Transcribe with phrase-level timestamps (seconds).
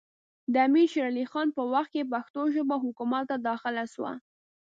[0.53, 4.11] د امیر شېر علي خان په وخت کې پښتو ژبه حکومت ته داخله سوه